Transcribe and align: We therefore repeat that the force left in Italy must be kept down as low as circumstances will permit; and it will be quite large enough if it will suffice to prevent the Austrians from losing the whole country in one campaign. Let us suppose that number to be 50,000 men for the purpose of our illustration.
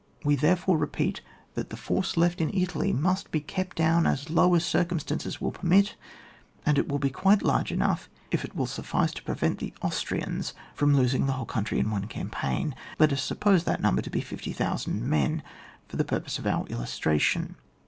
We 0.25 0.35
therefore 0.35 0.77
repeat 0.79 1.21
that 1.53 1.69
the 1.69 1.77
force 1.77 2.17
left 2.17 2.41
in 2.41 2.49
Italy 2.55 2.91
must 2.91 3.29
be 3.29 3.39
kept 3.39 3.77
down 3.77 4.07
as 4.07 4.31
low 4.31 4.55
as 4.55 4.65
circumstances 4.65 5.39
will 5.39 5.51
permit; 5.51 5.93
and 6.65 6.79
it 6.79 6.87
will 6.89 6.97
be 6.97 7.11
quite 7.11 7.43
large 7.43 7.71
enough 7.71 8.09
if 8.31 8.43
it 8.43 8.55
will 8.55 8.65
suffice 8.65 9.11
to 9.13 9.21
prevent 9.21 9.59
the 9.59 9.75
Austrians 9.83 10.55
from 10.73 10.95
losing 10.95 11.27
the 11.27 11.33
whole 11.33 11.45
country 11.45 11.77
in 11.77 11.91
one 11.91 12.07
campaign. 12.07 12.73
Let 12.97 13.13
us 13.13 13.21
suppose 13.21 13.65
that 13.65 13.79
number 13.79 14.01
to 14.01 14.09
be 14.09 14.21
50,000 14.21 15.07
men 15.07 15.43
for 15.87 15.97
the 15.97 16.03
purpose 16.03 16.39
of 16.39 16.47
our 16.47 16.65
illustration. 16.65 17.57